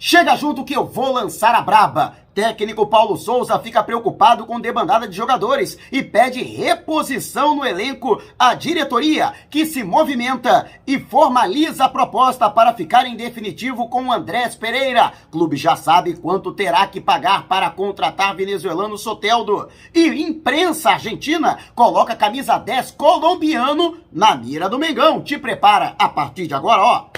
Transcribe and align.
Chega 0.00 0.36
junto 0.36 0.64
que 0.64 0.76
eu 0.76 0.86
vou 0.86 1.12
lançar 1.12 1.56
a 1.56 1.60
braba. 1.60 2.14
Técnico 2.32 2.86
Paulo 2.86 3.16
Souza 3.16 3.58
fica 3.58 3.82
preocupado 3.82 4.46
com 4.46 4.60
debandada 4.60 5.08
de 5.08 5.16
jogadores 5.16 5.76
e 5.90 6.04
pede 6.04 6.40
reposição 6.40 7.56
no 7.56 7.66
elenco. 7.66 8.22
A 8.38 8.54
diretoria, 8.54 9.32
que 9.50 9.66
se 9.66 9.82
movimenta 9.82 10.70
e 10.86 11.00
formaliza 11.00 11.86
a 11.86 11.88
proposta 11.88 12.48
para 12.48 12.74
ficar 12.74 13.06
em 13.06 13.16
definitivo 13.16 13.88
com 13.88 14.12
Andrés 14.12 14.54
Pereira. 14.54 15.12
Clube 15.32 15.56
já 15.56 15.74
sabe 15.74 16.14
quanto 16.14 16.52
terá 16.52 16.86
que 16.86 17.00
pagar 17.00 17.48
para 17.48 17.68
contratar 17.68 18.36
venezuelano 18.36 18.96
Soteldo. 18.96 19.68
E 19.92 20.06
imprensa 20.22 20.90
argentina 20.90 21.58
coloca 21.74 22.14
camisa 22.14 22.56
10 22.56 22.92
colombiano 22.92 23.98
na 24.12 24.36
mira 24.36 24.68
do 24.68 24.78
Mengão. 24.78 25.20
Te 25.20 25.36
prepara 25.38 25.96
a 25.98 26.08
partir 26.08 26.46
de 26.46 26.54
agora, 26.54 26.82
ó. 26.84 27.17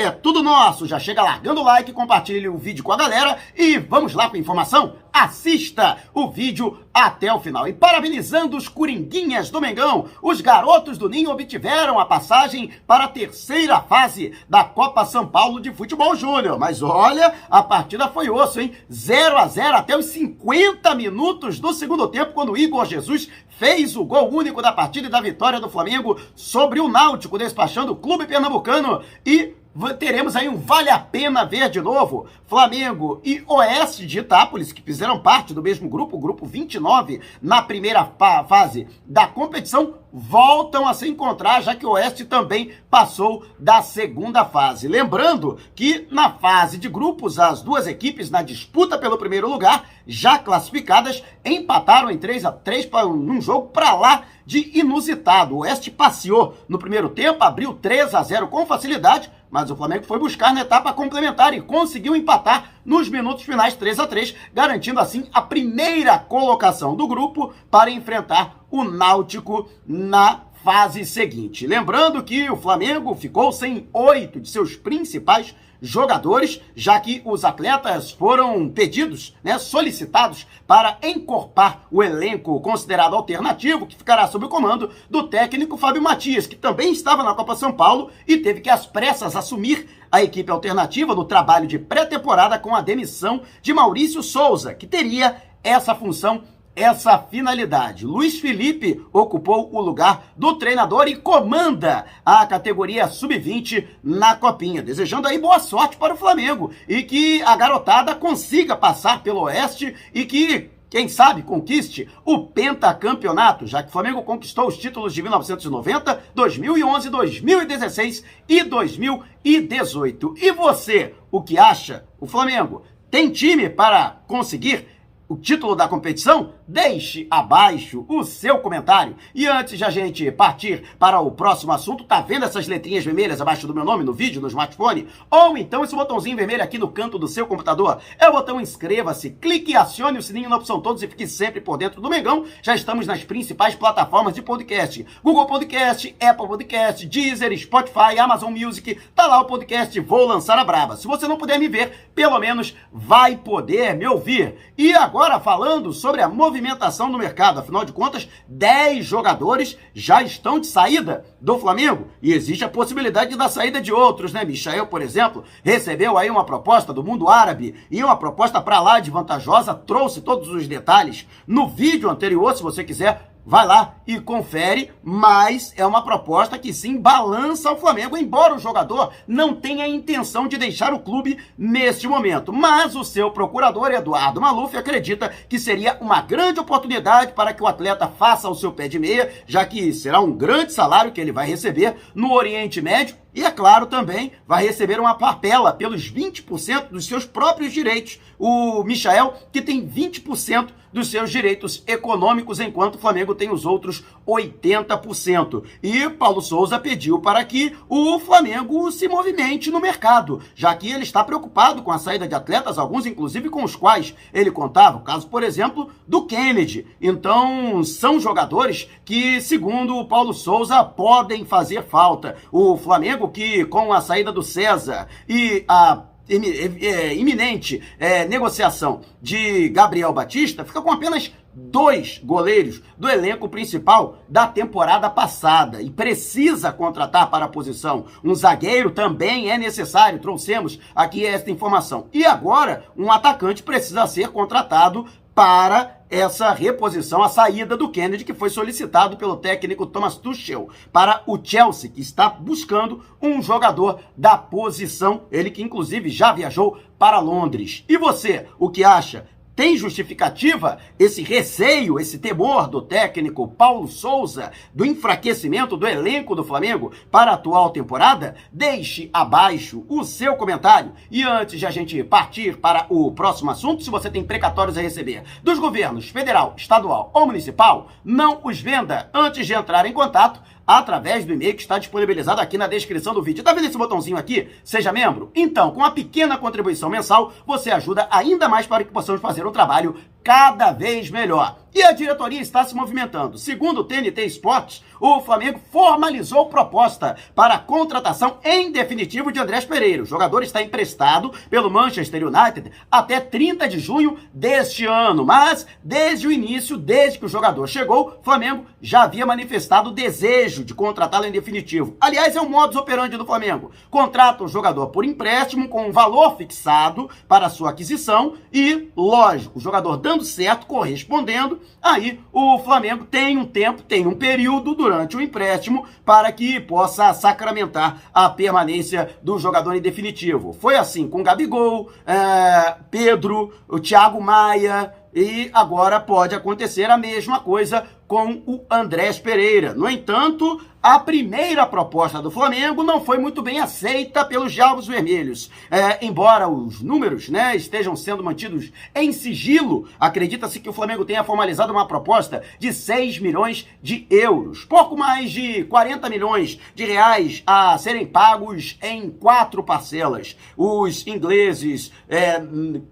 É 0.00 0.12
tudo 0.12 0.44
nosso. 0.44 0.86
Já 0.86 0.96
chega 1.00 1.24
largando 1.24 1.60
o 1.60 1.64
like, 1.64 1.92
compartilhe 1.92 2.48
o 2.48 2.56
vídeo 2.56 2.84
com 2.84 2.92
a 2.92 2.96
galera 2.96 3.36
e 3.56 3.78
vamos 3.78 4.14
lá 4.14 4.30
com 4.30 4.36
a 4.36 4.38
informação? 4.38 4.94
Assista 5.12 5.98
o 6.14 6.30
vídeo 6.30 6.78
até 6.94 7.34
o 7.34 7.40
final. 7.40 7.66
E 7.66 7.72
parabenizando 7.72 8.56
os 8.56 8.68
Coringuinhas 8.68 9.50
do 9.50 9.60
Mengão, 9.60 10.06
os 10.22 10.40
garotos 10.40 10.98
do 10.98 11.08
Ninho 11.08 11.30
obtiveram 11.30 11.98
a 11.98 12.06
passagem 12.06 12.70
para 12.86 13.06
a 13.06 13.08
terceira 13.08 13.80
fase 13.80 14.32
da 14.48 14.62
Copa 14.62 15.04
São 15.04 15.26
Paulo 15.26 15.58
de 15.58 15.72
Futebol 15.72 16.14
Júnior. 16.14 16.60
Mas 16.60 16.80
olha, 16.80 17.34
a 17.50 17.60
partida 17.60 18.06
foi 18.06 18.30
osso, 18.30 18.60
hein? 18.60 18.70
0 18.88 19.36
a 19.36 19.48
0 19.48 19.78
até 19.78 19.98
os 19.98 20.04
50 20.06 20.94
minutos 20.94 21.58
do 21.58 21.72
segundo 21.72 22.06
tempo, 22.06 22.34
quando 22.34 22.56
Igor 22.56 22.86
Jesus 22.86 23.28
fez 23.48 23.96
o 23.96 24.04
gol 24.04 24.32
único 24.32 24.62
da 24.62 24.70
partida 24.70 25.08
e 25.08 25.10
da 25.10 25.20
vitória 25.20 25.58
do 25.58 25.68
Flamengo 25.68 26.20
sobre 26.36 26.78
o 26.78 26.86
Náutico, 26.86 27.36
despachando 27.36 27.90
o 27.90 27.96
clube 27.96 28.28
pernambucano 28.28 29.02
e 29.26 29.54
teremos 29.98 30.34
aí 30.34 30.48
um 30.48 30.56
Vale 30.56 30.90
a 30.90 30.98
Pena 30.98 31.44
Ver 31.44 31.70
de 31.70 31.80
novo. 31.80 32.26
Flamengo 32.46 33.20
e 33.22 33.42
Oeste 33.46 34.06
de 34.06 34.20
Itápolis, 34.20 34.72
que 34.72 34.82
fizeram 34.82 35.20
parte 35.20 35.52
do 35.52 35.62
mesmo 35.62 35.88
grupo, 35.88 36.18
grupo 36.18 36.46
29, 36.46 37.20
na 37.42 37.60
primeira 37.60 38.04
fase 38.48 38.86
da 39.06 39.26
competição, 39.26 39.94
voltam 40.10 40.88
a 40.88 40.94
se 40.94 41.06
encontrar, 41.06 41.62
já 41.62 41.74
que 41.74 41.84
o 41.84 41.90
Oeste 41.90 42.24
também 42.24 42.72
passou 42.90 43.44
da 43.58 43.82
segunda 43.82 44.44
fase. 44.44 44.88
Lembrando 44.88 45.58
que 45.74 46.08
na 46.10 46.30
fase 46.30 46.78
de 46.78 46.88
grupos, 46.88 47.38
as 47.38 47.60
duas 47.60 47.86
equipes 47.86 48.30
na 48.30 48.42
disputa 48.42 48.96
pelo 48.96 49.18
primeiro 49.18 49.48
lugar, 49.48 49.86
já 50.06 50.38
classificadas, 50.38 51.22
empataram 51.44 52.10
em 52.10 52.16
3 52.16 52.46
a 52.46 52.52
3 52.52 52.88
num 53.14 53.40
jogo 53.40 53.68
para 53.68 53.94
lá 53.94 54.24
de 54.46 54.78
inusitado. 54.78 55.54
O 55.54 55.58
Oeste 55.58 55.90
passeou 55.90 56.56
no 56.66 56.78
primeiro 56.78 57.10
tempo, 57.10 57.44
abriu 57.44 57.74
3 57.74 58.14
a 58.14 58.22
0 58.22 58.48
com 58.48 58.64
facilidade, 58.64 59.30
mas 59.50 59.70
o 59.70 59.76
Flamengo 59.76 60.04
foi 60.04 60.18
buscar 60.18 60.52
na 60.52 60.62
etapa 60.62 60.92
complementar 60.92 61.54
e 61.54 61.60
conseguiu 61.60 62.14
empatar 62.14 62.74
nos 62.84 63.08
minutos 63.08 63.44
finais 63.44 63.74
3 63.74 63.98
a 64.00 64.06
3, 64.06 64.34
garantindo 64.52 65.00
assim 65.00 65.26
a 65.32 65.42
primeira 65.42 66.18
colocação 66.18 66.94
do 66.94 67.06
grupo 67.06 67.52
para 67.70 67.90
enfrentar 67.90 68.64
o 68.70 68.84
Náutico 68.84 69.68
na 69.86 70.42
fase 70.62 71.04
seguinte. 71.04 71.66
Lembrando 71.66 72.22
que 72.22 72.50
o 72.50 72.56
Flamengo 72.56 73.14
ficou 73.14 73.52
sem 73.52 73.88
oito 73.92 74.40
de 74.40 74.48
seus 74.48 74.76
principais 74.76 75.54
jogadores, 75.80 76.60
já 76.74 76.98
que 76.98 77.22
os 77.24 77.44
atletas 77.44 78.10
foram 78.10 78.68
pedidos, 78.68 79.34
né, 79.42 79.58
solicitados 79.58 80.46
para 80.66 80.98
encorpar 81.02 81.82
o 81.90 82.02
elenco 82.02 82.60
considerado 82.60 83.14
alternativo, 83.14 83.86
que 83.86 83.96
ficará 83.96 84.26
sob 84.26 84.46
o 84.46 84.48
comando 84.48 84.90
do 85.08 85.28
técnico 85.28 85.76
Fábio 85.76 86.02
Matias, 86.02 86.46
que 86.46 86.56
também 86.56 86.92
estava 86.92 87.22
na 87.22 87.34
Copa 87.34 87.56
São 87.56 87.72
Paulo 87.72 88.10
e 88.26 88.36
teve 88.38 88.60
que 88.60 88.70
às 88.70 88.86
pressas 88.86 89.36
assumir 89.36 89.88
a 90.10 90.22
equipe 90.22 90.50
alternativa 90.50 91.14
no 91.14 91.24
trabalho 91.24 91.66
de 91.66 91.78
pré-temporada 91.78 92.58
com 92.58 92.74
a 92.74 92.80
demissão 92.80 93.42
de 93.62 93.72
Maurício 93.72 94.22
Souza, 94.22 94.74
que 94.74 94.86
teria 94.86 95.42
essa 95.62 95.94
função 95.94 96.42
essa 96.78 97.18
finalidade. 97.18 98.06
Luiz 98.06 98.38
Felipe 98.38 99.04
ocupou 99.12 99.74
o 99.74 99.80
lugar 99.80 100.32
do 100.36 100.54
treinador 100.56 101.08
e 101.08 101.16
comanda 101.16 102.06
a 102.24 102.46
categoria 102.46 103.08
sub-20 103.08 103.86
na 104.02 104.36
Copinha, 104.36 104.82
desejando 104.82 105.26
aí 105.26 105.38
boa 105.38 105.58
sorte 105.58 105.96
para 105.96 106.14
o 106.14 106.16
Flamengo 106.16 106.70
e 106.88 107.02
que 107.02 107.42
a 107.42 107.56
garotada 107.56 108.14
consiga 108.14 108.76
passar 108.76 109.22
pelo 109.22 109.42
Oeste 109.42 109.94
e 110.14 110.24
que 110.24 110.70
quem 110.90 111.06
sabe 111.06 111.42
conquiste 111.42 112.08
o 112.24 112.46
pentacampeonato, 112.46 113.66
já 113.66 113.82
que 113.82 113.90
o 113.90 113.92
Flamengo 113.92 114.22
conquistou 114.22 114.66
os 114.66 114.78
títulos 114.78 115.12
de 115.12 115.22
1990, 115.22 116.22
2011, 116.34 117.10
2016 117.10 118.24
e 118.48 118.62
2018. 118.62 120.34
E 120.38 120.50
você, 120.52 121.14
o 121.30 121.42
que 121.42 121.58
acha? 121.58 122.06
O 122.18 122.26
Flamengo 122.26 122.84
tem 123.10 123.30
time 123.30 123.68
para 123.68 124.22
conseguir 124.26 124.86
o 125.28 125.36
título 125.36 125.76
da 125.76 125.86
competição? 125.86 126.54
Deixe 126.68 127.26
abaixo 127.30 128.04
o 128.08 128.24
seu 128.24 128.58
comentário. 128.58 129.16
E 129.34 129.46
antes 129.46 129.78
de 129.78 129.84
a 129.84 129.90
gente 129.90 130.30
partir 130.32 130.84
para 130.98 131.20
o 131.20 131.30
próximo 131.30 131.72
assunto, 131.72 132.04
tá 132.04 132.20
vendo 132.20 132.44
essas 132.44 132.66
letrinhas 132.66 133.04
vermelhas 133.04 133.40
abaixo 133.40 133.66
do 133.66 133.74
meu 133.74 133.84
nome 133.84 134.04
no 134.04 134.12
vídeo, 134.12 134.40
no 134.40 134.48
smartphone? 134.48 135.08
Ou 135.30 135.56
então 135.56 135.84
esse 135.84 135.94
botãozinho 135.94 136.36
vermelho 136.36 136.62
aqui 136.62 136.78
no 136.78 136.88
canto 136.88 137.18
do 137.18 137.28
seu 137.28 137.46
computador? 137.46 137.98
É 138.18 138.28
o 138.28 138.32
botão 138.32 138.60
inscreva-se, 138.60 139.30
clique 139.30 139.72
e 139.72 139.76
acione 139.76 140.18
o 140.18 140.22
sininho 140.22 140.48
na 140.48 140.56
opção 140.56 140.80
todos 140.80 141.02
e 141.02 141.08
fique 141.08 141.26
sempre 141.26 141.60
por 141.60 141.76
dentro 141.76 142.00
do 142.00 142.10
Mengão. 142.10 142.44
Já 142.62 142.74
estamos 142.74 143.06
nas 143.06 143.22
principais 143.22 143.74
plataformas 143.74 144.34
de 144.34 144.42
podcast: 144.42 145.06
Google 145.22 145.46
Podcast, 145.46 146.16
Apple 146.20 146.48
Podcast, 146.48 147.06
Deezer, 147.06 147.56
Spotify, 147.58 148.18
Amazon 148.18 148.52
Music. 148.52 148.98
Tá 149.14 149.26
lá 149.26 149.40
o 149.40 149.46
podcast 149.46 149.98
Vou 150.00 150.26
Lançar 150.26 150.58
a 150.58 150.64
Braba. 150.64 150.96
Se 150.96 151.06
você 151.06 151.28
não 151.28 151.36
puder 151.36 151.58
me 151.58 151.68
ver, 151.68 152.10
pelo 152.14 152.38
menos 152.38 152.74
vai 152.92 153.36
poder 153.36 153.94
me 153.94 154.06
ouvir. 154.06 154.54
E 154.76 154.92
agora 154.94 155.18
Agora 155.18 155.40
falando 155.40 155.92
sobre 155.92 156.22
a 156.22 156.28
movimentação 156.28 156.57
no 156.60 157.18
mercado, 157.18 157.60
afinal 157.60 157.84
de 157.84 157.92
contas, 157.92 158.28
10 158.46 159.04
jogadores 159.04 159.76
já 159.94 160.22
estão 160.22 160.58
de 160.58 160.66
saída 160.66 161.24
do 161.40 161.58
Flamengo. 161.58 162.08
E 162.22 162.32
existe 162.32 162.64
a 162.64 162.68
possibilidade 162.68 163.36
da 163.36 163.48
saída 163.48 163.80
de 163.80 163.92
outros, 163.92 164.32
né? 164.32 164.44
Michael, 164.44 164.86
por 164.86 165.02
exemplo, 165.02 165.44
recebeu 165.62 166.16
aí 166.16 166.30
uma 166.30 166.44
proposta 166.44 166.92
do 166.92 167.04
mundo 167.04 167.28
árabe 167.28 167.74
e 167.90 168.02
uma 168.02 168.16
proposta 168.16 168.60
para 168.60 168.80
lá 168.80 169.00
de 169.00 169.10
vantajosa, 169.10 169.74
trouxe 169.74 170.20
todos 170.20 170.48
os 170.48 170.66
detalhes 170.66 171.26
no 171.46 171.68
vídeo 171.68 172.10
anterior, 172.10 172.54
se 172.56 172.62
você 172.62 172.82
quiser 172.84 173.32
vai 173.48 173.66
lá 173.66 173.94
e 174.06 174.20
confere, 174.20 174.90
mas 175.02 175.72
é 175.74 175.86
uma 175.86 176.04
proposta 176.04 176.58
que 176.58 176.70
sim 176.70 176.98
balança 176.98 177.72
o 177.72 177.78
Flamengo, 177.78 178.14
embora 178.14 178.54
o 178.54 178.58
jogador 178.58 179.10
não 179.26 179.54
tenha 179.54 179.84
a 179.84 179.88
intenção 179.88 180.46
de 180.46 180.58
deixar 180.58 180.92
o 180.92 180.98
clube 180.98 181.38
neste 181.56 182.06
momento. 182.06 182.52
Mas 182.52 182.94
o 182.94 183.02
seu 183.02 183.30
procurador, 183.30 183.90
Eduardo 183.90 184.38
Maluf, 184.38 184.76
acredita 184.76 185.32
que 185.48 185.58
seria 185.58 185.96
uma 185.98 186.20
grande 186.20 186.60
oportunidade 186.60 187.32
para 187.32 187.54
que 187.54 187.62
o 187.62 187.66
atleta 187.66 188.06
faça 188.06 188.50
o 188.50 188.54
seu 188.54 188.70
pé 188.70 188.86
de 188.86 188.98
meia, 188.98 189.32
já 189.46 189.64
que 189.64 189.94
será 189.94 190.20
um 190.20 190.32
grande 190.32 190.74
salário 190.74 191.10
que 191.10 191.20
ele 191.20 191.32
vai 191.32 191.46
receber 191.46 191.96
no 192.14 192.34
Oriente 192.34 192.82
Médio 192.82 193.16
e, 193.34 193.44
é 193.44 193.50
claro, 193.50 193.86
também 193.86 194.32
vai 194.46 194.64
receber 194.64 194.98
uma 194.98 195.14
papela 195.14 195.72
pelos 195.72 196.10
20% 196.10 196.88
dos 196.88 197.06
seus 197.06 197.24
próprios 197.24 197.72
direitos. 197.72 198.18
O 198.38 198.82
Michael, 198.82 199.34
que 199.52 199.62
tem 199.62 199.86
20% 199.86 200.70
dos 200.92 201.10
seus 201.10 201.30
direitos 201.30 201.82
econômicos, 201.86 202.60
enquanto 202.60 202.94
o 202.94 202.98
Flamengo 202.98 203.34
tem 203.34 203.50
os 203.50 203.64
outros 203.66 204.04
80%. 204.26 205.64
E 205.82 206.08
Paulo 206.10 206.40
Souza 206.40 206.78
pediu 206.78 207.18
para 207.18 207.44
que 207.44 207.74
o 207.88 208.18
Flamengo 208.18 208.90
se 208.90 209.08
movimente 209.08 209.70
no 209.70 209.80
mercado, 209.80 210.40
já 210.54 210.74
que 210.74 210.90
ele 210.90 211.02
está 211.02 211.22
preocupado 211.22 211.82
com 211.82 211.92
a 211.92 211.98
saída 211.98 212.26
de 212.26 212.34
atletas, 212.34 212.78
alguns 212.78 213.06
inclusive 213.06 213.48
com 213.48 213.64
os 213.64 213.76
quais 213.76 214.14
ele 214.32 214.50
contava, 214.50 214.98
o 214.98 215.02
caso, 215.02 215.26
por 215.28 215.42
exemplo, 215.42 215.90
do 216.06 216.24
Kennedy. 216.26 216.86
Então, 217.00 217.82
são 217.84 218.20
jogadores 218.20 218.88
que, 219.04 219.40
segundo 219.40 219.96
o 219.96 220.06
Paulo 220.06 220.32
Souza, 220.32 220.82
podem 220.84 221.44
fazer 221.44 221.84
falta. 221.84 222.36
O 222.50 222.76
Flamengo 222.76 223.17
que 223.26 223.64
com 223.64 223.92
a 223.92 224.00
saída 224.00 224.30
do 224.30 224.42
César 224.42 225.08
e 225.28 225.64
a 225.66 226.04
é, 226.30 227.14
iminente 227.14 227.82
é, 227.98 228.26
negociação 228.26 229.00
de 229.20 229.70
Gabriel 229.70 230.12
Batista, 230.12 230.62
fica 230.62 230.82
com 230.82 230.92
apenas 230.92 231.32
dois 231.54 232.20
goleiros 232.22 232.82
do 232.96 233.08
elenco 233.08 233.48
principal 233.48 234.18
da 234.28 234.46
temporada 234.46 235.10
passada 235.10 235.82
e 235.82 235.90
precisa 235.90 236.70
contratar 236.70 237.30
para 237.30 237.46
a 237.46 237.48
posição. 237.48 238.04
Um 238.22 238.34
zagueiro 238.34 238.90
também 238.90 239.50
é 239.50 239.58
necessário, 239.58 240.20
trouxemos 240.20 240.78
aqui 240.94 241.24
esta 241.26 241.50
informação. 241.50 242.06
E 242.12 242.24
agora, 242.24 242.84
um 242.96 243.10
atacante 243.10 243.62
precisa 243.62 244.06
ser 244.06 244.28
contratado 244.28 245.06
para 245.38 246.00
essa 246.10 246.50
reposição, 246.52 247.22
a 247.22 247.28
saída 247.28 247.76
do 247.76 247.88
Kennedy, 247.88 248.24
que 248.24 248.34
foi 248.34 248.50
solicitado 248.50 249.16
pelo 249.16 249.36
técnico 249.36 249.86
Thomas 249.86 250.16
Tuchel 250.16 250.68
para 250.92 251.22
o 251.28 251.38
Chelsea, 251.40 251.88
que 251.88 252.00
está 252.00 252.28
buscando 252.28 253.04
um 253.22 253.40
jogador 253.40 254.00
da 254.16 254.36
posição, 254.36 255.28
ele 255.30 255.52
que 255.52 255.62
inclusive 255.62 256.08
já 256.08 256.32
viajou 256.32 256.78
para 256.98 257.20
Londres. 257.20 257.84
E 257.88 257.96
você, 257.96 258.48
o 258.58 258.68
que 258.68 258.82
acha? 258.82 259.28
Tem 259.58 259.76
justificativa 259.76 260.78
esse 261.00 261.20
receio, 261.20 261.98
esse 261.98 262.16
temor 262.20 262.68
do 262.68 262.80
técnico 262.80 263.48
Paulo 263.48 263.88
Souza 263.88 264.52
do 264.72 264.84
enfraquecimento 264.84 265.76
do 265.76 265.84
elenco 265.84 266.36
do 266.36 266.44
Flamengo 266.44 266.92
para 267.10 267.32
a 267.32 267.34
atual 267.34 267.70
temporada? 267.70 268.36
Deixe 268.52 269.10
abaixo 269.12 269.84
o 269.88 270.04
seu 270.04 270.36
comentário. 270.36 270.92
E 271.10 271.24
antes 271.24 271.58
de 271.58 271.66
a 271.66 271.72
gente 271.72 272.04
partir 272.04 272.56
para 272.56 272.86
o 272.88 273.10
próximo 273.10 273.50
assunto, 273.50 273.82
se 273.82 273.90
você 273.90 274.08
tem 274.08 274.22
precatórios 274.22 274.78
a 274.78 274.80
receber 274.80 275.24
dos 275.42 275.58
governos 275.58 276.08
federal, 276.08 276.54
estadual 276.56 277.10
ou 277.12 277.26
municipal, 277.26 277.88
não 278.04 278.40
os 278.44 278.60
venda 278.60 279.10
antes 279.12 279.44
de 279.44 279.54
entrar 279.54 279.84
em 279.86 279.92
contato 279.92 280.40
através 280.68 281.24
do 281.24 281.32
e-mail 281.32 281.54
que 281.54 281.62
está 281.62 281.78
disponibilizado 281.78 282.42
aqui 282.42 282.58
na 282.58 282.66
descrição 282.66 283.14
do 283.14 283.22
vídeo. 283.22 283.42
Tá 283.42 283.54
vendo 283.54 283.64
esse 283.66 283.78
botãozinho 283.78 284.18
aqui? 284.18 284.50
Seja 284.62 284.92
membro? 284.92 285.32
Então, 285.34 285.70
com 285.70 285.78
uma 285.78 285.90
pequena 285.90 286.36
contribuição 286.36 286.90
mensal, 286.90 287.32
você 287.46 287.70
ajuda 287.70 288.06
ainda 288.10 288.50
mais 288.50 288.66
para 288.66 288.84
que 288.84 288.92
possamos 288.92 289.22
fazer 289.22 289.46
um 289.46 289.50
trabalho 289.50 289.96
cada 290.22 290.72
vez 290.72 291.10
melhor. 291.10 291.58
E 291.74 291.82
a 291.82 291.92
diretoria 291.92 292.40
está 292.40 292.64
se 292.64 292.74
movimentando. 292.74 293.38
Segundo 293.38 293.82
o 293.82 293.84
TNT 293.84 294.24
Esportes, 294.24 294.82
o 294.98 295.20
Flamengo 295.20 295.60
formalizou 295.70 296.46
proposta 296.46 297.16
para 297.34 297.54
a 297.54 297.58
contratação 297.58 298.38
em 298.42 298.72
definitivo 298.72 299.30
de 299.30 299.38
Andrés 299.38 299.64
Pereira. 299.64 300.02
O 300.02 300.06
jogador 300.06 300.42
está 300.42 300.60
emprestado 300.60 301.30
pelo 301.48 301.70
Manchester 301.70 302.26
United 302.26 302.72
até 302.90 303.20
30 303.20 303.68
de 303.68 303.78
junho 303.78 304.18
deste 304.32 304.86
ano. 304.86 305.24
Mas, 305.24 305.66
desde 305.82 306.26
o 306.26 306.32
início, 306.32 306.76
desde 306.76 307.18
que 307.18 307.26
o 307.26 307.28
jogador 307.28 307.68
chegou, 307.68 308.18
o 308.18 308.24
Flamengo 308.24 308.66
já 308.80 309.02
havia 309.02 309.26
manifestado 309.26 309.90
o 309.90 309.94
desejo 309.94 310.64
de 310.64 310.74
contratá-lo 310.74 311.26
em 311.26 311.32
definitivo. 311.32 311.96
Aliás, 312.00 312.34
é 312.34 312.40
o 312.40 312.48
modus 312.48 312.76
operandi 312.76 313.16
do 313.16 313.26
Flamengo. 313.26 313.70
Contrata 313.90 314.42
o 314.42 314.48
jogador 314.48 314.88
por 314.88 315.04
empréstimo 315.04 315.68
com 315.68 315.86
um 315.86 315.92
valor 315.92 316.36
fixado 316.36 317.08
para 317.28 317.50
sua 317.50 317.70
aquisição 317.70 318.34
e, 318.52 318.88
lógico, 318.96 319.58
o 319.58 319.62
jogador 319.62 319.96
dando 320.08 320.24
certo, 320.24 320.64
correspondendo, 320.64 321.60
aí 321.82 322.18
o 322.32 322.58
Flamengo 322.60 323.04
tem 323.04 323.36
um 323.36 323.44
tempo, 323.44 323.82
tem 323.82 324.06
um 324.06 324.14
período 324.14 324.74
durante 324.74 325.18
o 325.18 325.20
empréstimo 325.20 325.84
para 326.02 326.32
que 326.32 326.58
possa 326.58 327.12
sacramentar 327.12 328.00
a 328.14 328.30
permanência 328.30 329.10
do 329.22 329.38
jogador 329.38 329.74
em 329.74 329.82
definitivo. 329.82 330.54
Foi 330.54 330.76
assim 330.76 331.06
com 331.06 331.22
Gabigol, 331.22 331.90
é, 332.06 332.76
Pedro, 332.90 333.52
o 333.68 333.78
Thiago 333.78 334.18
Maia, 334.18 334.94
e 335.14 335.50
agora 335.52 336.00
pode 336.00 336.34
acontecer 336.34 336.90
a 336.90 336.96
mesma 336.96 337.40
coisa 337.40 337.84
com 338.06 338.42
o 338.46 338.64
Andrés 338.70 339.18
Pereira. 339.18 339.74
No 339.74 339.90
entanto, 339.90 340.58
a 340.82 340.98
primeira 340.98 341.66
proposta 341.66 342.22
do 342.22 342.30
Flamengo 342.30 342.84
não 342.84 343.04
foi 343.04 343.18
muito 343.18 343.42
bem 343.42 343.58
aceita 343.58 344.24
pelos 344.24 344.52
Diabos 344.52 344.86
Vermelhos. 344.86 345.50
É, 345.70 346.04
embora 346.06 346.48
os 346.48 346.80
números 346.80 347.28
né, 347.28 347.56
estejam 347.56 347.96
sendo 347.96 348.22
mantidos 348.22 348.70
em 348.94 349.10
sigilo, 349.10 349.88
acredita-se 349.98 350.60
que 350.60 350.68
o 350.68 350.72
Flamengo 350.72 351.04
tenha 351.04 351.24
formalizado 351.24 351.72
uma 351.72 351.86
proposta 351.86 352.42
de 352.60 352.72
6 352.72 353.18
milhões 353.18 353.66
de 353.82 354.06
euros. 354.08 354.64
Pouco 354.64 354.96
mais 354.96 355.32
de 355.32 355.64
40 355.64 356.08
milhões 356.08 356.60
de 356.76 356.84
reais 356.84 357.42
a 357.44 357.76
serem 357.76 358.06
pagos 358.06 358.78
em 358.80 359.10
quatro 359.10 359.64
parcelas. 359.64 360.36
Os 360.56 361.04
ingleses, 361.08 361.90
é, 362.08 362.40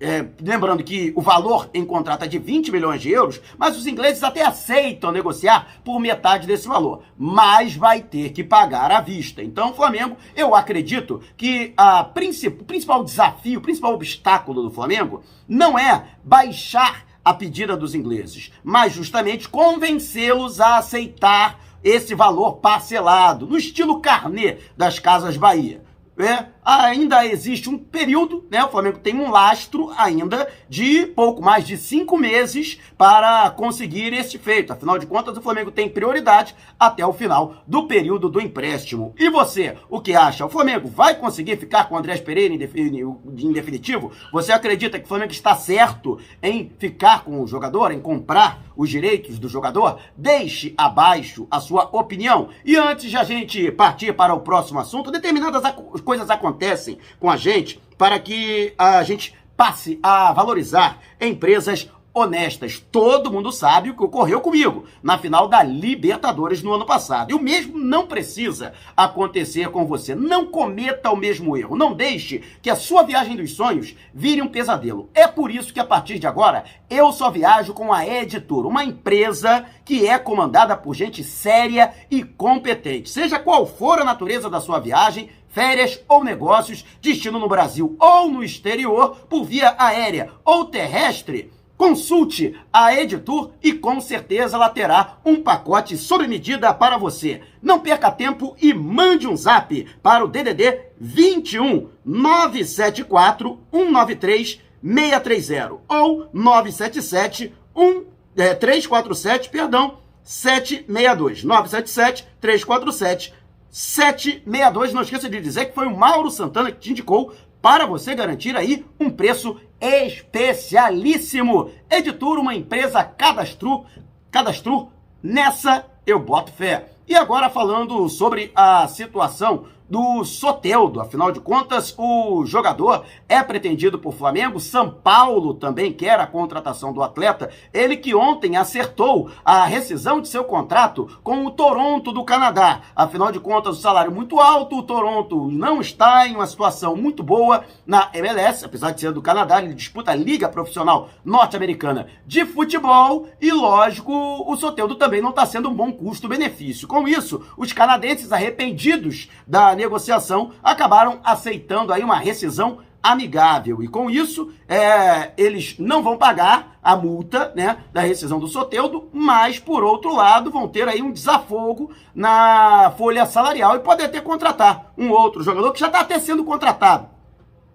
é, 0.00 0.27
lembrando 0.43 0.82
que 0.82 1.12
o 1.15 1.23
valor 1.23 1.71
em 1.73 1.85
contrato 1.85 2.25
é 2.25 2.29
de 2.29 2.39
20 2.39 2.73
milhões 2.73 3.00
de 3.00 3.11
euros, 3.11 3.41
mas 3.56 3.79
os 3.79 3.87
ingleses 3.87 4.25
até 4.25 4.44
aceitam 4.44 5.12
negociar 5.12 5.81
por 5.85 6.00
metade 6.00 6.49
desse 6.49 6.67
valor, 6.67 7.03
mas 7.17 7.75
vai 7.76 8.00
ter 8.00 8.31
que 8.31 8.43
pagar 8.43 8.90
à 8.90 9.00
vista. 9.00 9.43
Então, 9.43 9.75
Flamengo, 9.75 10.17
eu 10.34 10.55
acredito 10.55 11.23
que 11.37 11.73
a 11.76 12.02
princip... 12.02 12.62
o 12.62 12.64
principal 12.64 13.05
desafio, 13.05 13.58
o 13.58 13.62
principal 13.62 13.94
obstáculo 13.94 14.62
do 14.62 14.70
Flamengo 14.70 15.23
não 15.49 15.78
é 15.78 16.06
baixar 16.25 17.05
a 17.25 17.34
pedida 17.34 17.76
dos 17.76 17.94
ingleses, 17.94 18.52
mas 18.62 18.93
justamente 18.93 19.49
convencê-los 19.49 20.61
a 20.61 20.78
aceitar 20.78 21.58
esse 21.82 22.14
valor 22.14 22.56
parcelado, 22.56 23.46
no 23.46 23.56
estilo 23.56 24.00
carnê 24.00 24.58
das 24.76 24.99
Casas 24.99 25.37
Bahia. 25.37 25.82
É, 26.19 26.46
ainda 26.67 27.25
existe 27.25 27.71
um 27.71 27.79
período, 27.79 28.45
né? 28.51 28.65
O 28.65 28.69
Flamengo 28.69 28.99
tem 28.99 29.15
um 29.15 29.31
lastro 29.31 29.93
ainda 29.97 30.49
de 30.69 31.07
pouco 31.07 31.41
mais 31.41 31.65
de 31.65 31.77
cinco 31.77 32.19
meses 32.19 32.81
para 32.99 33.49
conseguir 33.51 34.13
este 34.13 34.37
feito. 34.37 34.73
Afinal 34.73 34.99
de 34.99 35.07
contas, 35.07 35.37
o 35.37 35.41
Flamengo 35.41 35.71
tem 35.71 35.89
prioridade 35.89 36.57
até 36.79 37.07
o 37.07 37.13
final 37.13 37.63
do 37.69 37.87
período 37.87 38.29
do 38.29 38.41
empréstimo. 38.41 39.15
E 39.17 39.31
você, 39.31 39.77
o 39.89 40.01
que 40.01 40.17
acha? 40.17 40.45
O 40.45 40.49
Flamengo 40.49 40.89
vai 40.89 41.15
conseguir 41.15 41.57
ficar 41.57 41.85
com 41.85 41.95
o 41.95 41.99
Andrés 41.99 42.21
Pereira 42.21 42.53
em 42.53 42.59
definitivo? 42.59 44.11
Você 44.33 44.51
acredita 44.51 44.99
que 44.99 45.05
o 45.05 45.09
Flamengo 45.09 45.31
está 45.31 45.55
certo 45.55 46.19
em 46.43 46.73
ficar 46.81 47.23
com 47.23 47.41
o 47.41 47.47
jogador, 47.47 47.93
em 47.93 48.01
comprar 48.01 48.61
os 48.77 48.91
direitos 48.91 49.39
do 49.39 49.49
jogador? 49.49 50.01
Deixe 50.17 50.75
abaixo 50.77 51.47
a 51.49 51.61
sua 51.61 51.89
opinião. 51.93 52.49
E 52.65 52.75
antes 52.77 53.09
de 53.09 53.17
a 53.17 53.23
gente 53.23 53.71
partir 53.71 54.13
para 54.15 54.35
o 54.35 54.41
próximo 54.41 54.81
assunto, 54.81 55.13
determinadas 55.13 55.63
coisas 56.05 56.29
acontecem 56.29 56.56
acontecem 56.56 56.99
com 57.20 57.31
a 57.31 57.37
gente 57.37 57.81
para 57.99 58.19
que 58.19 58.73
a 58.79 59.03
gente 59.03 59.35
passe 59.56 59.99
a 60.03 60.32
valorizar 60.32 61.00
empresas 61.20 61.91
honestas. 62.17 62.83
Todo 62.91 63.31
mundo 63.31 63.53
sabe 63.53 63.91
o 63.91 63.95
que 63.95 64.03
ocorreu 64.03 64.41
comigo 64.41 64.87
na 65.03 65.19
final 65.19 65.47
da 65.47 65.63
Libertadores 65.63 66.63
no 66.63 66.73
ano 66.73 66.87
passado. 66.87 67.31
E 67.31 67.35
o 67.35 67.39
mesmo 67.39 67.79
não 67.79 68.07
precisa 68.07 68.73
acontecer 68.97 69.69
com 69.69 69.85
você. 69.85 70.15
Não 70.15 70.47
cometa 70.47 71.11
o 71.11 71.17
mesmo 71.17 71.55
erro. 71.59 71.77
Não 71.77 71.93
deixe 71.93 72.43
que 72.63 72.71
a 72.71 72.77
sua 72.77 73.03
viagem 73.03 73.37
dos 73.37 73.55
sonhos 73.55 73.95
vire 74.15 74.41
um 74.41 74.49
pesadelo. 74.49 75.11
É 75.13 75.27
por 75.27 75.51
isso 75.51 75.75
que 75.75 75.81
a 75.81 75.85
partir 75.85 76.19
de 76.19 76.27
agora 76.27 76.65
eu 76.89 77.13
só 77.13 77.31
viajo 77.31 77.75
com 77.75 77.93
a 77.93 78.07
Editor, 78.07 78.67
uma 78.67 78.83
empresa 78.83 79.67
que 79.85 80.09
é 80.09 80.19
comandada 80.19 80.75
por 80.75 80.95
gente 80.95 81.23
séria 81.23 81.93
e 82.11 82.23
competente. 82.23 83.11
Seja 83.11 83.39
qual 83.39 83.67
for 83.67 83.99
a 83.99 84.05
natureza 84.05 84.49
da 84.49 84.61
sua 84.61 84.81
viagem, 84.81 85.29
férias 85.49 86.01
ou 86.09 86.25
negócios, 86.25 86.85
destino 87.01 87.39
no 87.39 87.49
Brasil 87.49 87.97
ou 87.99 88.31
no 88.31 88.43
exterior, 88.43 89.17
por 89.29 89.45
via 89.45 89.75
aérea 89.79 90.31
ou 90.45 90.67
terrestre, 90.67 91.51
Consulte 91.76 92.58
a 92.73 92.94
Editur 92.94 93.50
e 93.62 93.73
com 93.73 94.00
certeza 94.00 94.56
ela 94.56 94.70
terá 94.70 95.19
um 95.25 95.43
pacote 95.43 95.96
sob 95.96 96.26
medida 96.26 96.73
para 96.73 96.96
você. 96.96 97.43
Não 97.62 97.81
perca 97.81 98.11
tempo 98.11 98.56
e 98.61 98.73
mande 98.73 99.26
um 99.26 99.37
zap 99.37 99.87
para 100.02 100.25
o 100.25 100.28
DDD 100.28 100.81
21 100.99 101.88
974 102.05 103.58
193 103.70 104.61
630 104.82 105.76
ou 105.88 106.28
977 106.32 107.52
1, 107.75 108.05
é, 108.37 108.55
347, 108.55 109.50
perdão, 109.50 109.99
762. 110.22 111.44
977 111.44 112.26
347 112.40 113.34
762. 113.70 114.94
Não 114.94 115.02
esqueça 115.02 115.29
de 115.29 115.40
dizer 115.40 115.67
que 115.67 115.75
foi 115.75 115.87
o 115.87 115.96
Mauro 115.96 116.31
Santana 116.31 116.72
que 116.72 116.81
te 116.81 116.90
indicou 116.90 117.34
para 117.61 117.87
você 117.87 118.14
garantir 118.14 118.56
aí 118.56 118.85
um 118.99 119.11
preço 119.11 119.61
especialíssimo. 119.81 121.70
Editor, 121.91 122.39
uma 122.39 122.55
empresa 122.55 123.05
cadastro, 123.05 123.84
cadastro, 124.31 124.91
nessa 125.22 125.86
eu 126.06 126.19
boto 126.19 126.53
fé. 126.53 126.95
E 127.08 127.15
agora 127.15 127.48
falando 127.48 128.08
sobre 128.08 128.51
a 128.55 128.89
situação 128.89 129.67
do 129.89 130.25
Soteldo. 130.25 131.01
Afinal 131.01 131.31
de 131.31 131.41
contas, 131.41 131.94
o 131.96 132.44
jogador 132.44 133.05
é 133.29 133.43
pretendido 133.43 133.98
por 133.98 134.15
Flamengo. 134.15 134.60
São 134.60 134.91
Paulo 134.91 135.55
também 135.55 135.93
quer 135.93 136.19
a 136.19 136.27
contratação 136.27 136.93
do 136.93 137.03
atleta. 137.03 137.51
Ele 137.72 137.96
que 137.96 138.15
ontem 138.15 138.56
acertou 138.56 139.31
a 139.44 139.65
rescisão 139.65 140.20
de 140.20 140.29
seu 140.29 140.44
contrato 140.44 141.19
com 141.22 141.44
o 141.44 141.51
Toronto 141.51 142.13
do 142.13 142.25
Canadá. 142.25 142.81
Afinal 142.94 143.31
de 143.31 143.41
contas, 143.41 143.79
o 143.79 143.81
salário 143.81 144.13
muito 144.13 144.41
alto. 144.41 144.79
O 144.79 144.82
Toronto 144.82 145.51
não 145.51 145.81
está 145.81 146.27
em 146.27 146.34
uma 146.34 146.46
situação 146.46 146.96
muito 146.96 147.22
boa 147.22 147.65
na 147.86 148.10
MLS, 148.15 148.65
apesar 148.65 148.91
de 148.91 149.01
ser 149.01 149.13
do 149.13 149.22
Canadá. 149.22 149.63
Ele 149.63 149.75
disputa 149.75 150.10
a 150.10 150.17
Liga 150.17 150.48
Profissional 150.48 151.08
Norte-Americana 151.25 152.08
de 152.27 152.44
Futebol. 152.44 153.29
E, 153.41 153.53
lógico, 153.53 154.13
o 154.13 154.56
Soteldo 154.56 154.96
também 154.96 155.22
não 155.22 155.31
está 155.31 155.46
sendo 155.46 155.69
um 155.69 155.75
bom 155.75 155.93
custo-benefício. 155.93 156.89
Com 156.96 157.06
isso, 157.06 157.43
os 157.58 157.74
canadenses 157.74 158.32
arrependidos 158.32 159.29
da 159.46 159.74
negociação, 159.74 160.53
acabaram 160.62 161.20
aceitando 161.22 161.93
aí 161.93 162.03
uma 162.03 162.17
rescisão 162.17 162.79
amigável. 163.03 163.82
E 163.82 163.86
com 163.86 164.08
isso, 164.08 164.50
é, 164.67 165.32
eles 165.36 165.76
não 165.79 166.03
vão 166.03 166.17
pagar 166.17 166.79
a 166.82 166.96
multa 166.96 167.53
né, 167.55 167.84
da 167.93 168.00
rescisão 168.00 168.38
do 168.38 168.48
Soteudo, 168.48 169.10
mas, 169.12 169.58
por 169.58 169.84
outro 169.84 170.15
lado, 170.15 170.50
vão 170.50 170.67
ter 170.67 170.88
aí 170.88 171.03
um 171.03 171.12
desafogo 171.12 171.91
na 172.15 172.91
folha 172.96 173.26
salarial 173.26 173.76
e 173.76 173.81
podem 173.81 174.06
até 174.06 174.19
contratar 174.19 174.94
um 174.96 175.10
outro 175.10 175.43
jogador 175.43 175.72
que 175.72 175.81
já 175.81 175.88
está 175.88 176.00
até 176.00 176.19
sendo 176.19 176.46
contratado. 176.46 177.10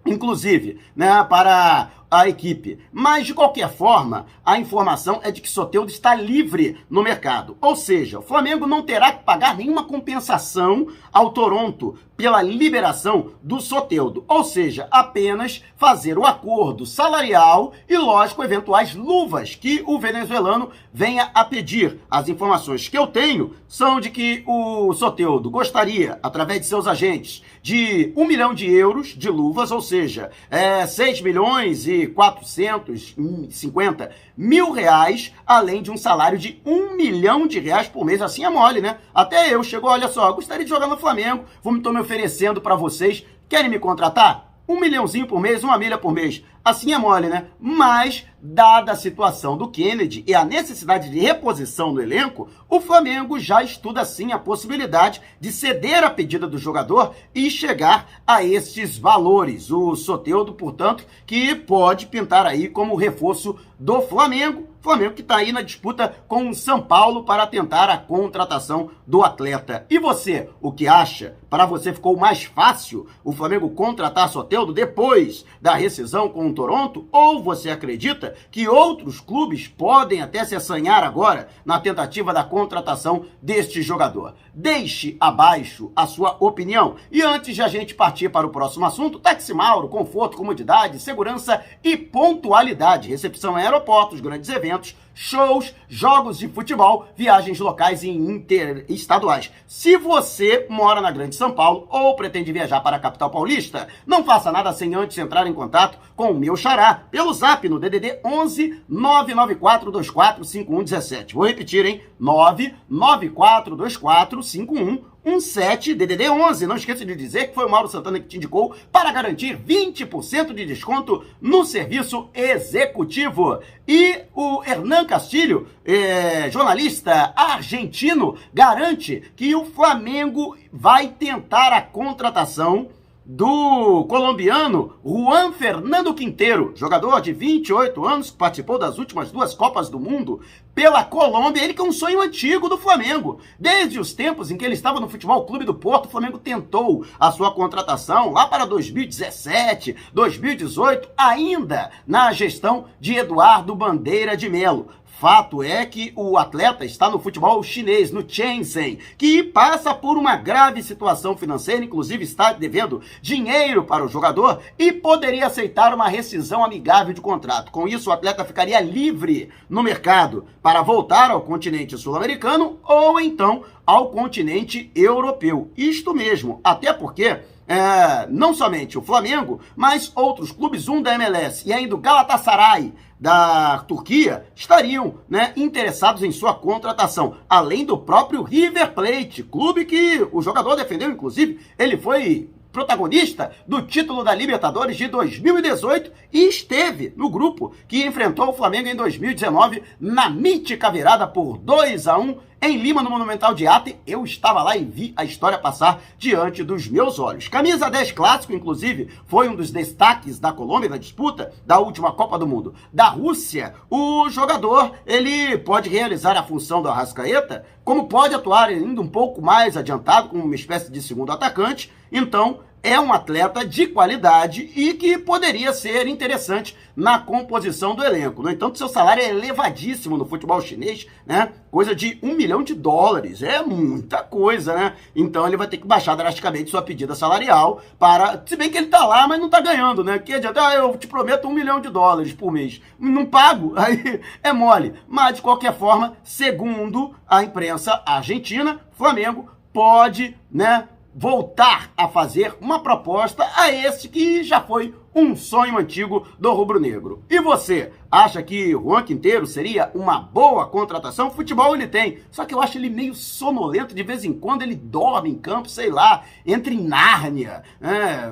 Inclusive, 0.04 0.80
né, 0.96 1.24
para 1.30 1.90
a 2.12 2.28
equipe. 2.28 2.78
Mas, 2.92 3.26
de 3.26 3.32
qualquer 3.32 3.72
forma, 3.72 4.26
a 4.44 4.58
informação 4.58 5.18
é 5.22 5.30
de 5.30 5.40
que 5.40 5.48
Soteudo 5.48 5.90
está 5.90 6.14
livre 6.14 6.76
no 6.90 7.02
mercado. 7.02 7.56
Ou 7.58 7.74
seja, 7.74 8.18
o 8.18 8.22
Flamengo 8.22 8.66
não 8.66 8.82
terá 8.82 9.12
que 9.12 9.24
pagar 9.24 9.56
nenhuma 9.56 9.84
compensação 9.84 10.88
ao 11.10 11.30
Toronto 11.30 11.98
pela 12.14 12.42
liberação 12.42 13.30
do 13.42 13.60
Soteudo. 13.60 14.24
Ou 14.28 14.44
seja, 14.44 14.86
apenas 14.90 15.64
fazer 15.76 16.18
o 16.18 16.26
acordo 16.26 16.84
salarial 16.84 17.72
e, 17.88 17.96
lógico, 17.96 18.44
eventuais 18.44 18.94
luvas 18.94 19.54
que 19.54 19.82
o 19.86 19.98
venezuelano 19.98 20.70
venha 20.92 21.30
a 21.32 21.44
pedir. 21.44 21.98
As 22.10 22.28
informações 22.28 22.88
que 22.88 22.98
eu 22.98 23.06
tenho 23.06 23.54
são 23.66 23.98
de 23.98 24.10
que 24.10 24.44
o 24.46 24.92
Soteudo 24.92 25.50
gostaria, 25.50 26.18
através 26.22 26.60
de 26.60 26.66
seus 26.66 26.86
agentes, 26.86 27.42
de 27.62 28.12
um 28.14 28.26
milhão 28.26 28.52
de 28.52 28.70
euros 28.70 29.08
de 29.08 29.30
luvas, 29.30 29.70
ou 29.70 29.80
seja, 29.80 30.30
é, 30.50 30.86
6 30.86 31.22
milhões 31.22 31.88
e 31.88 32.01
450 32.08 34.10
mil 34.36 34.72
reais, 34.72 35.32
além 35.46 35.82
de 35.82 35.90
um 35.90 35.96
salário 35.96 36.38
de 36.38 36.60
um 36.64 36.96
milhão 36.96 37.46
de 37.46 37.58
reais 37.58 37.88
por 37.88 38.04
mês. 38.04 38.22
Assim 38.22 38.44
é 38.44 38.50
mole, 38.50 38.80
né? 38.80 38.98
Até 39.14 39.54
eu 39.54 39.62
chego, 39.62 39.88
olha 39.88 40.08
só, 40.08 40.32
gostaria 40.32 40.64
de 40.64 40.70
jogar 40.70 40.86
no 40.86 40.96
Flamengo, 40.96 41.44
vou 41.62 41.72
me 41.72 41.78
estou 41.78 41.92
me 41.92 42.00
oferecendo 42.00 42.60
para 42.60 42.74
vocês. 42.74 43.24
Querem 43.48 43.70
me 43.70 43.78
contratar? 43.78 44.51
Um 44.68 44.78
milhãozinho 44.78 45.26
por 45.26 45.40
mês, 45.40 45.64
uma 45.64 45.76
milha 45.76 45.98
por 45.98 46.12
mês. 46.12 46.42
Assim 46.64 46.92
é 46.92 46.98
mole, 46.98 47.28
né? 47.28 47.46
Mas, 47.58 48.24
dada 48.40 48.92
a 48.92 48.96
situação 48.96 49.56
do 49.56 49.68
Kennedy 49.68 50.22
e 50.26 50.34
a 50.34 50.44
necessidade 50.44 51.10
de 51.10 51.18
reposição 51.18 51.92
no 51.92 52.00
elenco, 52.00 52.48
o 52.68 52.80
Flamengo 52.80 53.40
já 53.40 53.64
estuda 53.64 54.04
sim 54.04 54.30
a 54.30 54.38
possibilidade 54.38 55.20
de 55.40 55.50
ceder 55.50 56.04
a 56.04 56.10
pedida 56.10 56.46
do 56.46 56.58
jogador 56.58 57.14
e 57.34 57.50
chegar 57.50 58.22
a 58.24 58.44
estes 58.44 58.96
valores. 58.96 59.72
O 59.72 59.96
Soteudo, 59.96 60.52
portanto, 60.52 61.04
que 61.26 61.54
pode 61.54 62.06
pintar 62.06 62.46
aí 62.46 62.68
como 62.68 62.94
reforço 62.94 63.58
do 63.78 64.00
Flamengo. 64.02 64.71
Flamengo 64.82 65.14
que 65.14 65.22
está 65.22 65.36
aí 65.36 65.52
na 65.52 65.62
disputa 65.62 66.12
com 66.26 66.50
o 66.50 66.54
São 66.54 66.82
Paulo 66.82 67.22
para 67.22 67.46
tentar 67.46 67.88
a 67.88 67.96
contratação 67.96 68.90
do 69.06 69.22
atleta. 69.22 69.86
E 69.88 69.96
você, 69.96 70.50
o 70.60 70.72
que 70.72 70.88
acha? 70.88 71.36
Para 71.48 71.64
você 71.64 71.92
ficou 71.92 72.16
mais 72.16 72.42
fácil 72.42 73.06
o 73.22 73.30
Flamengo 73.30 73.70
contratar 73.70 74.28
Soteudo 74.28 74.72
depois 74.72 75.44
da 75.60 75.74
rescisão 75.74 76.28
com 76.28 76.52
Toronto? 76.52 77.06
Ou 77.12 77.40
você 77.40 77.70
acredita 77.70 78.34
que 78.50 78.68
outros 78.68 79.20
clubes 79.20 79.68
podem 79.68 80.20
até 80.20 80.44
se 80.44 80.56
assanhar 80.56 81.04
agora 81.04 81.48
na 81.64 81.78
tentativa 81.78 82.32
da 82.34 82.42
contratação 82.42 83.26
deste 83.40 83.82
jogador? 83.82 84.34
Deixe 84.54 85.16
abaixo 85.18 85.90
a 85.96 86.06
sua 86.06 86.36
opinião. 86.38 86.96
E 87.10 87.22
antes 87.22 87.54
de 87.54 87.62
a 87.62 87.68
gente 87.68 87.94
partir 87.94 88.28
para 88.28 88.46
o 88.46 88.50
próximo 88.50 88.84
assunto, 88.84 89.18
Táxi 89.18 89.54
Mauro, 89.54 89.88
conforto, 89.88 90.36
comodidade, 90.36 90.98
segurança 90.98 91.64
e 91.82 91.96
pontualidade. 91.96 93.08
Recepção 93.08 93.58
em 93.58 93.62
aeroportos, 93.62 94.20
grandes 94.20 94.50
eventos, 94.50 94.94
shows, 95.14 95.74
jogos 95.88 96.38
de 96.38 96.48
futebol, 96.48 97.06
viagens 97.16 97.58
locais 97.58 98.02
e 98.02 98.10
interestaduais. 98.10 99.50
Se 99.66 99.96
você 99.96 100.66
mora 100.68 101.00
na 101.00 101.10
Grande 101.10 101.36
São 101.36 101.52
Paulo 101.52 101.86
ou 101.90 102.16
pretende 102.16 102.52
viajar 102.52 102.80
para 102.80 102.96
a 102.96 103.00
capital 103.00 103.30
paulista, 103.30 103.88
não 104.06 104.24
faça 104.24 104.50
nada 104.50 104.72
sem 104.72 104.94
antes 104.94 105.18
entrar 105.18 105.46
em 105.46 105.54
contato 105.54 105.98
com 106.16 106.30
o 106.30 106.38
meu 106.38 106.56
xará 106.56 107.02
pelo 107.10 107.32
zap 107.32 107.68
no 107.68 107.78
DDD 107.78 108.20
11 108.24 108.82
99424 108.88 110.44
5117. 110.44 111.34
Vou 111.34 111.46
repetir, 111.46 111.86
hein? 111.86 112.02
99424 112.18 114.42
5117. 114.42 115.11
17 115.24 115.94
DDD 115.94 116.28
11. 116.28 116.66
Não 116.66 116.76
esqueça 116.76 117.04
de 117.04 117.14
dizer 117.14 117.48
que 117.48 117.54
foi 117.54 117.64
o 117.64 117.70
Mauro 117.70 117.88
Santana 117.88 118.18
que 118.18 118.26
te 118.26 118.36
indicou 118.36 118.74
para 118.90 119.12
garantir 119.12 119.56
20% 119.56 120.52
de 120.52 120.66
desconto 120.66 121.24
no 121.40 121.64
serviço 121.64 122.28
executivo. 122.34 123.60
E 123.86 124.20
o 124.34 124.62
Hernan 124.64 125.04
Castilho, 125.04 125.68
é, 125.84 126.50
jornalista 126.50 127.32
argentino, 127.36 128.36
garante 128.52 129.32
que 129.36 129.54
o 129.54 129.64
Flamengo 129.64 130.56
vai 130.72 131.08
tentar 131.08 131.72
a 131.72 131.80
contratação 131.80 132.88
do 133.34 134.04
colombiano 134.04 134.92
Juan 135.02 135.52
Fernando 135.52 136.12
Quinteiro, 136.12 136.74
jogador 136.76 137.18
de 137.22 137.32
28 137.32 138.06
anos 138.06 138.30
que 138.30 138.36
participou 138.36 138.78
das 138.78 138.98
últimas 138.98 139.32
duas 139.32 139.54
Copas 139.54 139.88
do 139.88 139.98
Mundo 139.98 140.42
pela 140.74 141.02
Colômbia. 141.02 141.62
Ele 141.64 141.72
que 141.72 141.80
é 141.80 141.84
um 141.84 141.92
sonho 141.92 142.20
antigo 142.20 142.68
do 142.68 142.76
Flamengo. 142.76 143.40
Desde 143.58 143.98
os 143.98 144.12
tempos 144.12 144.50
em 144.50 144.58
que 144.58 144.64
ele 144.64 144.74
estava 144.74 145.00
no 145.00 145.08
Futebol 145.08 145.46
Clube 145.46 145.64
do 145.64 145.72
Porto, 145.72 146.06
o 146.06 146.10
Flamengo 146.10 146.38
tentou 146.38 147.06
a 147.18 147.32
sua 147.32 147.54
contratação 147.54 148.32
lá 148.32 148.46
para 148.46 148.66
2017, 148.66 149.96
2018, 150.12 151.08
ainda 151.16 151.90
na 152.06 152.32
gestão 152.32 152.84
de 153.00 153.14
Eduardo 153.14 153.74
Bandeira 153.74 154.36
de 154.36 154.50
Melo. 154.50 154.88
Fato 155.20 155.62
é 155.62 155.86
que 155.86 156.12
o 156.16 156.36
atleta 156.36 156.84
está 156.84 157.08
no 157.08 157.20
futebol 157.20 157.62
chinês, 157.62 158.10
no 158.10 158.28
Shenzhen, 158.28 158.98
que 159.16 159.42
passa 159.42 159.94
por 159.94 160.16
uma 160.16 160.34
grave 160.36 160.82
situação 160.82 161.36
financeira, 161.36 161.84
inclusive 161.84 162.24
está 162.24 162.52
devendo 162.52 163.00
dinheiro 163.20 163.84
para 163.84 164.04
o 164.04 164.08
jogador 164.08 164.60
e 164.76 164.90
poderia 164.90 165.46
aceitar 165.46 165.94
uma 165.94 166.08
rescisão 166.08 166.64
amigável 166.64 167.14
de 167.14 167.20
contrato. 167.20 167.70
Com 167.70 167.86
isso, 167.86 168.10
o 168.10 168.12
atleta 168.12 168.44
ficaria 168.44 168.80
livre 168.80 169.50
no 169.68 169.82
mercado 169.82 170.46
para 170.60 170.82
voltar 170.82 171.30
ao 171.30 171.42
continente 171.42 171.96
sul-americano 171.96 172.80
ou 172.82 173.20
então 173.20 173.62
ao 173.86 174.10
continente 174.10 174.90
europeu. 174.94 175.70
Isto 175.76 176.14
mesmo, 176.14 176.60
até 176.64 176.92
porque 176.92 177.38
é, 177.68 178.26
não 178.28 178.54
somente 178.54 178.98
o 178.98 179.02
Flamengo, 179.02 179.60
mas 179.76 180.10
outros 180.16 180.50
clubes, 180.50 180.88
um 180.88 181.00
da 181.00 181.14
MLS 181.14 181.68
e 181.68 181.72
ainda 181.72 181.94
o 181.94 181.98
Galatasaray 181.98 182.92
da 183.22 183.78
Turquia, 183.86 184.46
estariam 184.52 185.14
né, 185.28 185.52
interessados 185.54 186.24
em 186.24 186.32
sua 186.32 186.54
contratação, 186.54 187.36
além 187.48 187.84
do 187.84 187.96
próprio 187.96 188.42
River 188.42 188.92
Plate, 188.92 189.44
clube 189.44 189.84
que 189.84 190.26
o 190.32 190.42
jogador 190.42 190.74
defendeu, 190.74 191.08
inclusive, 191.08 191.60
ele 191.78 191.96
foi 191.96 192.50
protagonista 192.72 193.52
do 193.66 193.82
título 193.82 194.24
da 194.24 194.34
Libertadores 194.34 194.96
de 194.96 195.06
2018 195.06 196.10
e 196.32 196.48
esteve 196.48 197.12
no 197.16 197.28
grupo 197.28 197.74
que 197.86 198.04
enfrentou 198.04 198.48
o 198.48 198.52
Flamengo 198.52 198.88
em 198.88 198.96
2019 198.96 199.82
na 200.00 200.30
mítica 200.30 200.90
virada 200.90 201.26
por 201.26 201.58
2 201.58 202.08
a 202.08 202.18
1 202.18 202.52
em 202.64 202.76
Lima, 202.76 203.02
no 203.02 203.10
Monumental 203.10 203.54
de 203.54 203.66
Ate, 203.66 203.96
eu 204.06 204.22
estava 204.22 204.62
lá 204.62 204.76
e 204.76 204.84
vi 204.84 205.12
a 205.16 205.24
história 205.24 205.58
passar 205.58 206.00
diante 206.16 206.62
dos 206.62 206.86
meus 206.86 207.18
olhos. 207.18 207.48
Camisa 207.48 207.90
10 207.90 208.12
clássico, 208.12 208.52
inclusive, 208.52 209.08
foi 209.26 209.48
um 209.48 209.56
dos 209.56 209.72
destaques 209.72 210.38
da 210.38 210.52
Colômbia 210.52 210.88
na 210.88 210.96
disputa 210.96 211.52
da 211.66 211.80
última 211.80 212.12
Copa 212.12 212.38
do 212.38 212.46
Mundo. 212.46 212.72
Da 212.92 213.08
Rússia, 213.08 213.74
o 213.90 214.28
jogador, 214.30 214.92
ele 215.04 215.58
pode 215.58 215.88
realizar 215.90 216.36
a 216.36 216.44
função 216.44 216.80
do 216.80 216.88
Arrascaeta, 216.88 217.66
como 217.82 218.06
pode 218.06 218.32
atuar 218.32 218.68
ainda 218.68 219.00
um 219.00 219.08
pouco 219.08 219.42
mais 219.42 219.76
adiantado, 219.76 220.28
como 220.28 220.44
uma 220.44 220.54
espécie 220.54 220.88
de 220.92 221.02
segundo 221.02 221.32
atacante. 221.32 221.90
Então, 222.12 222.60
é 222.82 222.98
um 222.98 223.12
atleta 223.12 223.64
de 223.64 223.86
qualidade 223.86 224.70
e 224.74 224.94
que 224.94 225.16
poderia 225.16 225.72
ser 225.72 226.08
interessante 226.08 226.76
na 226.96 227.18
composição 227.18 227.94
do 227.94 228.04
elenco. 228.04 228.42
No 228.42 228.50
entanto, 228.50 228.76
seu 228.76 228.88
salário 228.88 229.22
é 229.22 229.30
elevadíssimo 229.30 230.18
no 230.18 230.26
futebol 230.26 230.60
chinês, 230.60 231.06
né? 231.24 231.52
Coisa 231.70 231.94
de 231.94 232.18
um 232.22 232.34
milhão 232.34 232.62
de 232.62 232.74
dólares. 232.74 233.42
É 233.42 233.62
muita 233.62 234.18
coisa, 234.22 234.74
né? 234.74 234.96
Então 235.14 235.46
ele 235.46 235.56
vai 235.56 235.68
ter 235.68 235.76
que 235.76 235.86
baixar 235.86 236.16
drasticamente 236.16 236.70
sua 236.70 236.82
pedida 236.82 237.14
salarial 237.14 237.80
para. 237.98 238.42
Se 238.44 238.56
bem 238.56 238.68
que 238.68 238.76
ele 238.76 238.88
tá 238.88 239.06
lá, 239.06 239.28
mas 239.28 239.40
não 239.40 239.48
tá 239.48 239.60
ganhando, 239.60 240.02
né? 240.02 240.18
Que 240.18 240.34
adianta, 240.34 240.66
ah, 240.66 240.74
eu 240.74 240.96
te 240.96 241.06
prometo 241.06 241.46
um 241.46 241.52
milhão 241.52 241.80
de 241.80 241.88
dólares 241.88 242.32
por 242.32 242.50
mês. 242.50 242.82
Não 242.98 243.24
pago, 243.24 243.74
aí 243.78 244.20
é 244.42 244.52
mole. 244.52 244.94
Mas, 245.06 245.36
de 245.36 245.42
qualquer 245.42 245.78
forma, 245.78 246.16
segundo 246.24 247.14
a 247.28 247.44
imprensa 247.44 248.02
argentina, 248.04 248.80
Flamengo 248.90 249.48
pode, 249.72 250.36
né? 250.50 250.88
Voltar 251.14 251.92
a 251.96 252.08
fazer 252.08 252.56
uma 252.60 252.82
proposta 252.82 253.48
a 253.56 253.70
esse 253.70 254.08
que 254.08 254.42
já 254.42 254.60
foi 254.60 254.94
um 255.14 255.36
sonho 255.36 255.78
antigo 255.78 256.26
do 256.38 256.52
rubro-negro. 256.52 257.22
E 257.28 257.40
você, 257.40 257.92
acha 258.12 258.42
que 258.42 258.72
Juan 258.72 259.02
Quinteiro 259.02 259.46
seria 259.46 259.90
uma 259.94 260.18
boa 260.20 260.66
contratação? 260.66 261.30
Futebol 261.30 261.74
ele 261.74 261.86
tem, 261.86 262.18
só 262.30 262.44
que 262.44 262.54
eu 262.54 262.60
acho 262.60 262.76
ele 262.76 262.90
meio 262.90 263.14
sonolento, 263.14 263.94
de 263.94 264.02
vez 264.02 264.22
em 264.22 264.34
quando 264.34 264.60
ele 264.60 264.74
dorme 264.74 265.30
em 265.30 265.34
campo, 265.34 265.70
sei 265.70 265.90
lá, 265.90 266.22
entra 266.44 266.74
em 266.74 266.82
Nárnia. 266.82 267.62
É, 267.80 268.30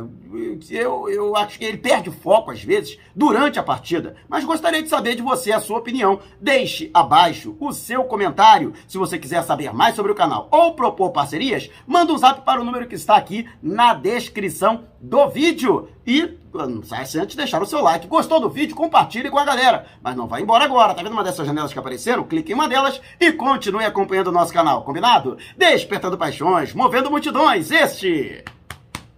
eu, 0.70 1.08
eu 1.08 1.34
acho 1.34 1.58
que 1.58 1.64
ele 1.64 1.78
perde 1.78 2.10
o 2.10 2.12
foco 2.12 2.50
às 2.50 2.62
vezes 2.62 2.98
durante 3.16 3.58
a 3.58 3.62
partida. 3.62 4.16
Mas 4.28 4.44
gostaria 4.44 4.82
de 4.82 4.88
saber 4.90 5.14
de 5.14 5.22
você 5.22 5.50
a 5.50 5.60
sua 5.60 5.78
opinião. 5.78 6.20
Deixe 6.38 6.90
abaixo 6.92 7.56
o 7.58 7.72
seu 7.72 8.04
comentário. 8.04 8.74
Se 8.86 8.98
você 8.98 9.18
quiser 9.18 9.42
saber 9.44 9.72
mais 9.72 9.96
sobre 9.96 10.12
o 10.12 10.14
canal 10.14 10.46
ou 10.50 10.74
propor 10.74 11.10
parcerias, 11.10 11.70
manda 11.86 12.12
um 12.12 12.18
zap 12.18 12.42
para 12.42 12.60
o 12.60 12.64
número 12.64 12.86
que 12.86 12.96
está 12.96 13.16
aqui 13.16 13.48
na 13.62 13.94
descrição 13.94 14.89
do 15.00 15.28
vídeo. 15.28 15.88
E 16.06 16.36
não 16.52 16.82
sai 16.82 17.06
sem 17.06 17.20
antes 17.20 17.32
de 17.32 17.38
deixar 17.38 17.62
o 17.62 17.66
seu 17.66 17.80
like. 17.80 18.06
Gostou 18.06 18.40
do 18.40 18.50
vídeo? 18.50 18.76
Compartilhe 18.76 19.30
com 19.30 19.38
a 19.38 19.44
galera. 19.44 19.86
Mas 20.02 20.16
não 20.16 20.26
vai 20.26 20.42
embora 20.42 20.64
agora. 20.64 20.94
Tá 20.94 21.02
vendo 21.02 21.12
uma 21.12 21.24
dessas 21.24 21.46
janelas 21.46 21.72
que 21.72 21.78
apareceram? 21.78 22.24
Clique 22.24 22.52
em 22.52 22.54
uma 22.54 22.68
delas 22.68 23.00
e 23.18 23.32
continue 23.32 23.84
acompanhando 23.84 24.28
o 24.28 24.32
nosso 24.32 24.52
canal. 24.52 24.82
Combinado? 24.82 25.38
Despertando 25.56 26.18
paixões, 26.18 26.74
movendo 26.74 27.10
multidões. 27.10 27.70
Este 27.70 28.44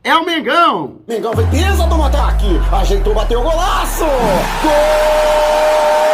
é 0.05 0.15
o 0.17 0.25
Mengão. 0.25 0.99
Mengão 1.07 1.33
vem 1.33 1.49
pisa 1.49 1.87
do 1.87 2.03
ataque, 2.03 2.59
ajeitou, 2.73 3.15
bateu 3.15 3.41
o 3.41 3.43
golaço. 3.43 4.05
Gol! 4.63 6.12